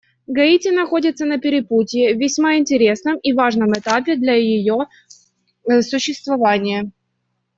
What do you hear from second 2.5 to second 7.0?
интересном и важном этапе для ее существования.